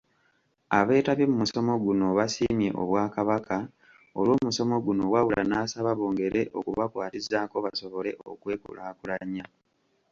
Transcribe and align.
Abeetabye 0.77 1.25
mu 1.31 1.35
musomo 1.41 1.73
guno 1.83 2.07
basiimye 2.17 2.69
Obwakabaka 2.81 3.57
olw'omusomo 4.19 4.75
guno 4.85 5.03
wabula 5.13 5.41
nasaba 5.45 5.91
bongere 5.99 6.41
okubakwatizaako 6.57 7.55
basobole 7.65 8.11
okwekulaakulanya. 8.29 9.45